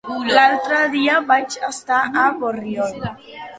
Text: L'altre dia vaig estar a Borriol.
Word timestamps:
L'altre 0.27 0.79
dia 0.95 1.19
vaig 1.33 1.59
estar 1.69 2.01
a 2.25 2.27
Borriol. 2.43 3.01